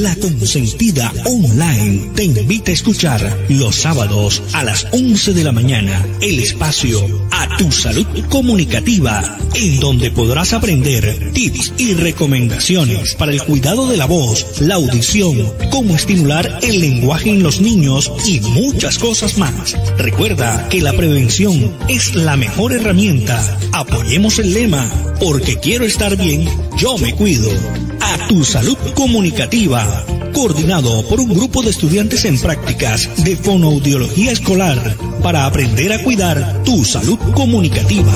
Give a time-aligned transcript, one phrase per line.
[0.00, 6.06] La Consentida Online te invita a escuchar los sábados a las 11 de la mañana
[6.22, 13.42] el espacio A Tu Salud Comunicativa, en donde podrás aprender tips y recomendaciones para el
[13.42, 18.98] cuidado de la voz, la audición, cómo estimular el lenguaje en los niños y muchas
[18.98, 19.76] cosas más.
[19.98, 23.58] Recuerda que la prevención es la mejor herramienta.
[23.72, 24.90] Apoyemos el lema,
[25.20, 26.48] porque quiero estar bien,
[26.78, 27.50] yo me cuido.
[28.28, 30.04] Tu Salud Comunicativa
[30.34, 34.78] coordinado por un grupo de estudiantes en prácticas de fonoaudiología escolar
[35.22, 38.12] para aprender a cuidar tu salud comunicativa.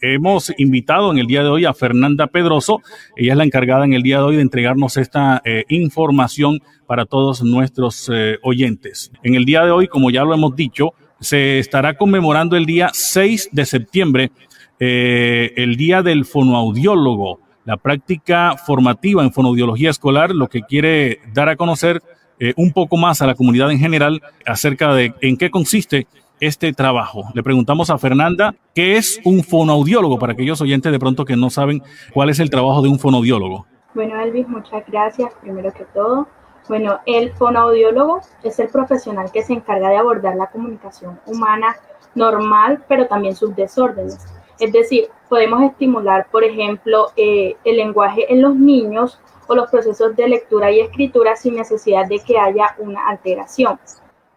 [0.00, 2.82] Hemos invitado en el día de hoy a Fernanda Pedroso.
[3.16, 7.04] Ella es la encargada en el día de hoy de entregarnos esta eh, información para
[7.04, 9.10] todos nuestros eh, oyentes.
[9.22, 12.90] En el día de hoy, como ya lo hemos dicho, se estará conmemorando el día
[12.92, 14.30] 6 de septiembre,
[14.78, 17.40] eh, el Día del Fonoaudiólogo.
[17.64, 22.02] La práctica formativa en fonoaudiología escolar lo que quiere dar a conocer
[22.40, 26.08] eh, un poco más a la comunidad en general acerca de en qué consiste
[26.40, 27.26] este trabajo.
[27.34, 31.50] Le preguntamos a Fernanda qué es un fonoaudiólogo para aquellos oyentes de pronto que no
[31.50, 33.64] saben cuál es el trabajo de un fonoaudiólogo.
[33.94, 36.26] Bueno, Elvis, muchas gracias primero que todo.
[36.68, 41.76] Bueno, el fonoaudiólogo es el profesional que se encarga de abordar la comunicación humana
[42.16, 44.18] normal, pero también sus desórdenes
[44.62, 49.18] es decir, podemos estimular, por ejemplo, eh, el lenguaje en los niños
[49.48, 53.80] o los procesos de lectura y escritura sin necesidad de que haya una alteración.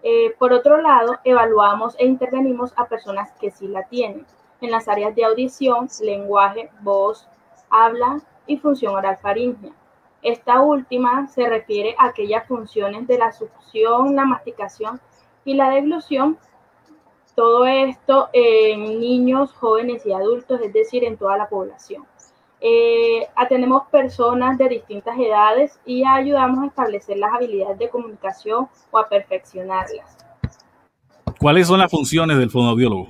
[0.01, 4.25] Eh, por otro lado, evaluamos e intervenimos a personas que sí la tienen
[4.61, 7.27] en las áreas de audición, lenguaje, voz,
[7.69, 9.73] habla y función oral faríngea.
[10.23, 14.99] Esta última se refiere a aquellas funciones de la succión, la masticación
[15.43, 16.39] y la deglución
[17.35, 22.05] todo esto en niños, jóvenes y adultos, es decir, en toda la población.
[22.61, 28.97] Eh, atendemos personas de distintas edades y ayudamos a establecer las habilidades de comunicación o
[28.97, 30.17] a perfeccionarlas.
[31.39, 33.07] ¿Cuáles son las funciones del fonoaudiólogo?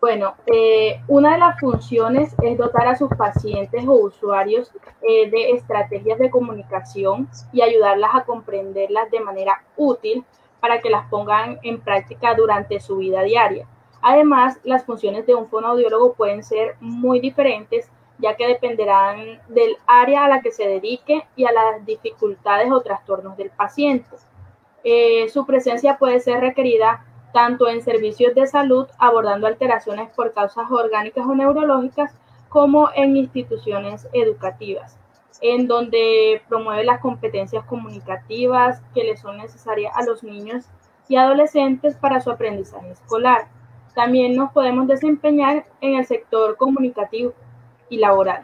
[0.00, 4.70] Bueno, eh, una de las funciones es dotar a sus pacientes o usuarios
[5.02, 10.24] eh, de estrategias de comunicación y ayudarlas a comprenderlas de manera útil
[10.60, 13.66] para que las pongan en práctica durante su vida diaria.
[14.02, 20.24] Además, las funciones de un fonoaudiólogo pueden ser muy diferentes, ya que dependerán del área
[20.24, 24.08] a la que se dedique y a las dificultades o trastornos del paciente.
[24.84, 30.70] Eh, su presencia puede ser requerida tanto en servicios de salud abordando alteraciones por causas
[30.70, 32.14] orgánicas o neurológicas,
[32.48, 34.98] como en instituciones educativas
[35.40, 40.64] en donde promueve las competencias comunicativas que le son necesarias a los niños
[41.08, 43.48] y adolescentes para su aprendizaje escolar.
[43.94, 47.32] También nos podemos desempeñar en el sector comunicativo
[47.88, 48.42] y laboral.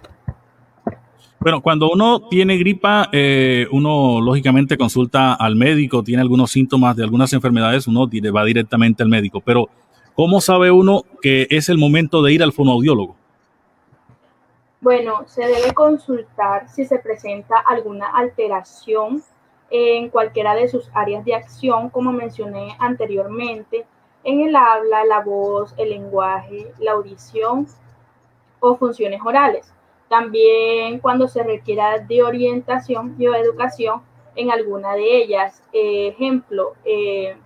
[1.40, 7.02] Bueno, cuando uno tiene gripa, eh, uno lógicamente consulta al médico, tiene algunos síntomas de
[7.02, 9.40] algunas enfermedades, uno va directamente al médico.
[9.40, 9.68] Pero,
[10.14, 13.16] ¿cómo sabe uno que es el momento de ir al fonoaudiólogo?
[14.82, 19.22] Bueno, se debe consultar si se presenta alguna alteración
[19.70, 23.86] en cualquiera de sus áreas de acción, como mencioné anteriormente,
[24.24, 27.68] en el habla, la voz, el lenguaje, la audición
[28.58, 29.72] o funciones orales.
[30.08, 34.02] También cuando se requiera de orientación y educación
[34.34, 35.62] en alguna de ellas.
[35.72, 37.36] ejemplo, eh,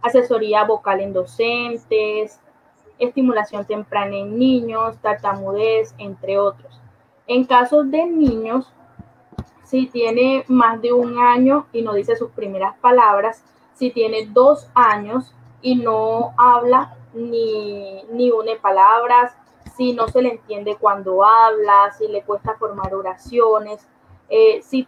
[0.00, 2.40] asesoría vocal en docentes,
[3.00, 6.80] estimulación temprana en niños, tartamudez, entre otros.
[7.26, 8.72] En casos de niños,
[9.64, 13.44] si tiene más de un año y no dice sus primeras palabras,
[13.74, 19.36] si tiene dos años y no habla ni, ni une palabras,
[19.76, 23.86] si no se le entiende cuando habla, si le cuesta formar oraciones,
[24.32, 24.86] eh, si,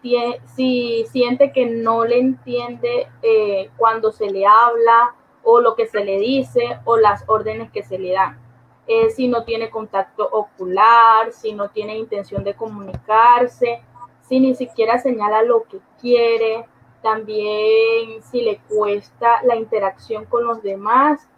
[1.10, 6.19] siente que no le entiende eh, cuando se le habla o lo que se le
[6.19, 8.38] dice o las órdenes que se le dan.
[8.86, 13.81] Eh, si no tiene contacto ocular, si no tiene intención de comunicarse,
[14.22, 16.64] si ni siquiera señala lo que quiere,
[17.02, 21.28] también si le cuesta la interacción con los demás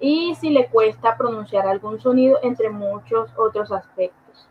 [0.00, 4.48] y si le cuesta pronunciar algún sonido, entre muchos otros aspectos.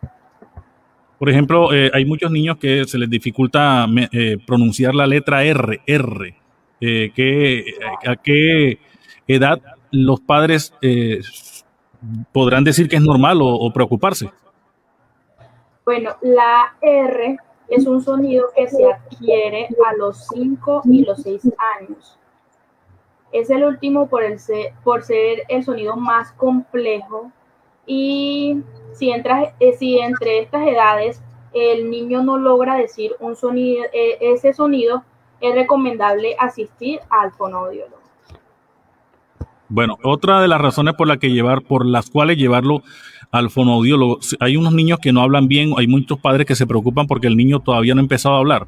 [1.19, 5.81] Por ejemplo, eh, hay muchos niños que se les dificulta eh, pronunciar la letra R,
[5.85, 6.35] R.
[6.81, 7.63] Eh,
[8.05, 8.79] ¿A qué
[9.27, 9.61] edad
[9.91, 11.21] los padres eh,
[12.31, 14.29] podrán decir que es normal o, preocuparse?
[15.85, 17.37] Bueno, la R
[17.69, 22.17] es un sonido que se adquiere a los 5 y los 6 años.
[23.31, 24.37] Es el último por, el
[24.83, 27.31] por ser el sonido más complejo
[27.85, 28.61] y
[28.93, 31.21] si, eh, si entre estas edades
[31.53, 35.03] el niño no logra decir un sonido, eh, ese sonido,
[35.41, 38.02] es recomendable asistir al fonoaudiólogo.
[39.73, 42.83] Bueno, otra de las razones por, la que llevar, por las cuales llevarlo
[43.31, 47.07] al fonoaudiólogo, hay unos niños que no hablan bien, hay muchos padres que se preocupan
[47.07, 48.67] porque el niño todavía no ha empezado a hablar.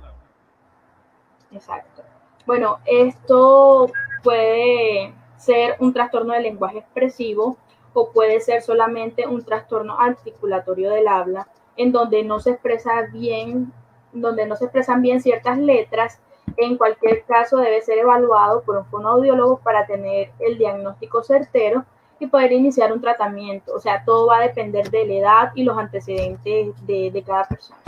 [1.52, 2.02] Exacto.
[2.48, 3.92] Bueno, esto
[4.24, 7.60] puede ser un trastorno del lenguaje expresivo
[7.94, 11.48] o puede ser solamente un trastorno articulatorio del habla,
[11.78, 13.72] en donde no se expresa bien,
[14.12, 16.20] donde no se expresan bien ciertas letras.
[16.58, 21.86] En cualquier caso debe ser evaluado por un fonoaudiólogo para tener el diagnóstico certero
[22.20, 23.74] y poder iniciar un tratamiento.
[23.74, 27.80] O sea, todo va a depender de la edad y los antecedentes de, cada persona.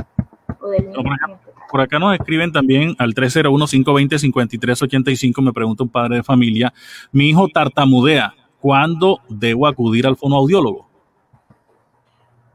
[0.60, 6.16] O del niño este por acá nos escriben también al 301-520-5385, me pregunta un padre
[6.18, 6.74] de familia,
[7.12, 10.88] mi hijo tartamudea, ¿cuándo debo acudir al fonoaudiólogo?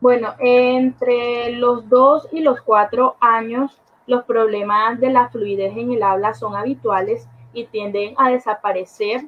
[0.00, 6.02] Bueno, entre los dos y los cuatro años, los problemas de la fluidez en el
[6.02, 9.26] habla son habituales y tienden a desaparecer,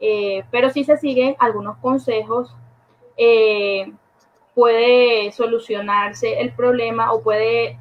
[0.00, 2.54] eh, pero si se siguen algunos consejos,
[3.16, 3.92] eh,
[4.54, 7.78] puede solucionarse el problema o puede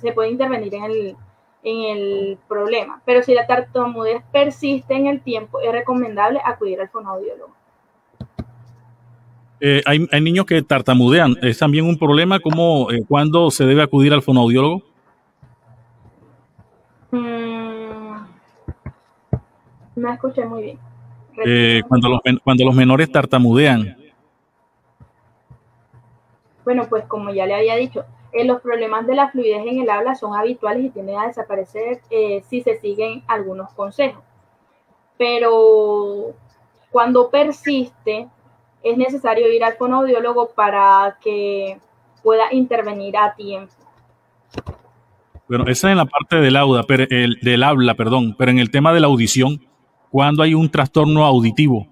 [0.00, 1.16] se puede intervenir en el,
[1.64, 3.02] en el problema.
[3.04, 7.52] Pero si la tartamudez persiste en el tiempo, es recomendable acudir al fonoaudiólogo.
[9.60, 11.36] Eh, hay, hay, niños que tartamudean.
[11.42, 12.38] ¿Es también un problema?
[12.38, 14.82] ¿Cómo, eh, ¿Cuándo se debe acudir al fonoaudiólogo?
[19.96, 20.78] No escuché muy bien.
[21.44, 23.96] Eh, cuando, los, cuando los menores tartamudean.
[26.64, 29.90] Bueno, pues como ya le había dicho, eh, los problemas de la fluidez en el
[29.90, 34.22] habla son habituales y tienden a desaparecer eh, si se siguen algunos consejos.
[35.18, 36.34] Pero
[36.90, 38.28] cuando persiste,
[38.82, 41.78] es necesario ir al fonoaudiólogo para que
[42.22, 43.72] pueda intervenir a tiempo.
[45.48, 48.58] Bueno, esa es en la parte del, auda, pero el, del habla, perdón, pero en
[48.58, 49.60] el tema de la audición,
[50.14, 51.88] ¿cuándo hay un trastorno auditivo?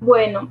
[0.00, 0.48] Bueno,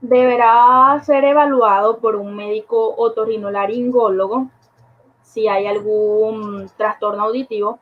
[0.00, 4.48] deberá ser evaluado por un médico otorrinolaringólogo
[5.22, 7.80] si hay algún trastorno auditivo,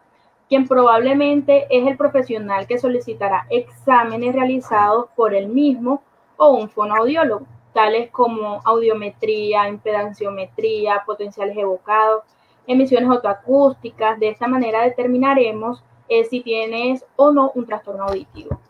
[0.48, 6.02] quien probablemente es el profesional que solicitará exámenes realizados por él mismo
[6.38, 12.22] o un fonoaudiólogo, tales como audiometría, impedanciometría, potenciales evocados,
[12.66, 14.18] emisiones autoacústicas.
[14.18, 18.60] De esta manera determinaremos eh, si tienes o no un trastorno auditivo.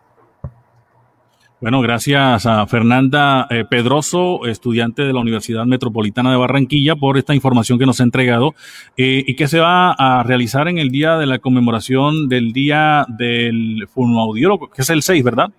[1.64, 7.34] Bueno, gracias a Fernanda eh, Pedroso, estudiante de la Universidad Metropolitana de Barranquilla, por esta
[7.34, 8.54] información que nos ha entregado
[8.98, 13.06] eh, y que se va a realizar en el día de la conmemoración del Día
[13.08, 15.52] del Fonoaudiólogo, que es el 6, ¿verdad?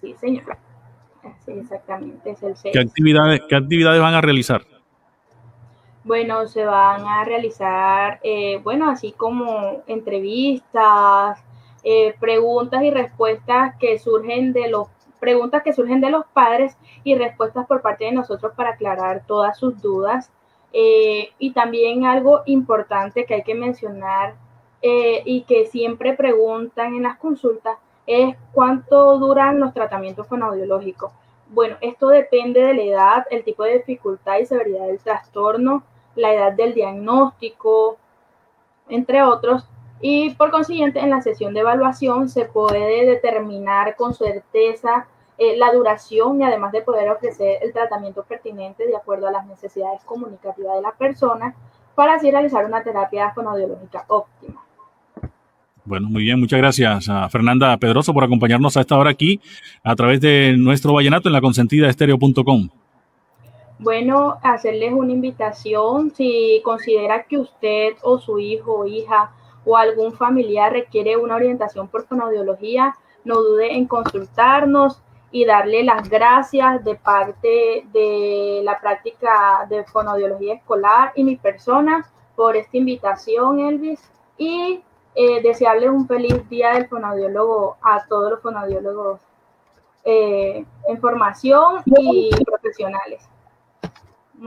[0.00, 0.56] Sí, señor.
[1.44, 2.72] Sí, exactamente, es el 6.
[2.72, 4.62] ¿Qué actividades, qué actividades van a realizar?
[6.04, 11.38] Bueno, se van a realizar, eh, bueno, así como entrevistas,
[11.84, 14.88] eh, preguntas y respuestas que surgen de los
[15.20, 19.56] preguntas que surgen de los padres y respuestas por parte de nosotros para aclarar todas
[19.56, 20.32] sus dudas.
[20.72, 24.34] Eh, y también algo importante que hay que mencionar
[24.80, 27.76] eh, y que siempre preguntan en las consultas
[28.06, 31.12] es cuánto duran los tratamientos fonoaudiológicos.
[31.50, 35.84] Bueno, esto depende de la edad, el tipo de dificultad y severidad del trastorno,
[36.16, 37.98] la edad del diagnóstico,
[38.88, 39.64] entre otros,
[40.00, 45.06] y por consiguiente en la sesión de evaluación se puede determinar con certeza
[45.38, 49.46] eh, la duración y además de poder ofrecer el tratamiento pertinente de acuerdo a las
[49.46, 51.54] necesidades comunicativas de la persona
[51.94, 54.62] para así realizar una terapia fonoaudiológica óptima.
[55.84, 59.40] Bueno, muy bien, muchas gracias a Fernanda Pedroso por acompañarnos a esta hora aquí
[59.82, 61.88] a través de nuestro vallenato en la consentida.
[63.82, 69.32] Bueno, hacerles una invitación si considera que usted o su hijo hija
[69.64, 76.08] o algún familiar requiere una orientación por fonoaudiología, no dude en consultarnos y darle las
[76.08, 83.58] gracias de parte de la práctica de fonoaudiología escolar y mi persona por esta invitación,
[83.58, 84.00] Elvis,
[84.38, 84.80] y
[85.16, 89.20] eh, desearles un feliz día del fonoaudiólogo a todos los fonoaudiólogos
[90.04, 93.28] eh, en formación y profesionales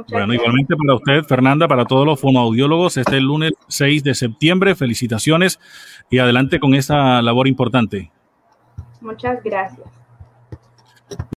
[0.10, 4.76] bueno, igualmente para usted, Fernanda, para todos los fonoaudiólogos, este lunes 6 de septiembre.
[4.76, 5.60] Felicitaciones
[6.10, 8.12] y adelante con esta labor importante.
[9.02, 9.88] Muchas gracias.